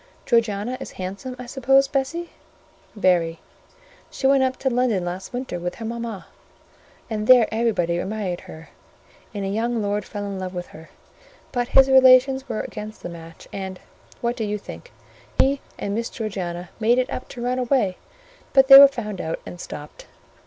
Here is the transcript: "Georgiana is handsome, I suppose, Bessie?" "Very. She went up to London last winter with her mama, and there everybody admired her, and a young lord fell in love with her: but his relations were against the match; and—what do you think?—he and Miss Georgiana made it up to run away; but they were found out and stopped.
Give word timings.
"Georgiana 0.25 0.79
is 0.79 0.93
handsome, 0.93 1.35
I 1.37 1.45
suppose, 1.45 1.87
Bessie?" 1.87 2.31
"Very. 2.95 3.39
She 4.09 4.25
went 4.25 4.41
up 4.41 4.57
to 4.57 4.69
London 4.71 5.05
last 5.05 5.31
winter 5.31 5.59
with 5.59 5.75
her 5.75 5.85
mama, 5.85 6.25
and 7.07 7.27
there 7.27 7.47
everybody 7.51 7.99
admired 7.99 8.41
her, 8.41 8.69
and 9.31 9.45
a 9.45 9.49
young 9.49 9.79
lord 9.79 10.03
fell 10.03 10.25
in 10.25 10.39
love 10.39 10.55
with 10.55 10.65
her: 10.69 10.89
but 11.51 11.67
his 11.67 11.87
relations 11.87 12.49
were 12.49 12.61
against 12.61 13.03
the 13.03 13.09
match; 13.09 13.47
and—what 13.53 14.35
do 14.35 14.43
you 14.43 14.57
think?—he 14.57 15.61
and 15.77 15.93
Miss 15.93 16.09
Georgiana 16.09 16.71
made 16.79 16.97
it 16.97 17.11
up 17.13 17.27
to 17.29 17.43
run 17.43 17.59
away; 17.59 17.97
but 18.53 18.69
they 18.69 18.79
were 18.79 18.87
found 18.87 19.21
out 19.21 19.39
and 19.45 19.61
stopped. 19.61 20.07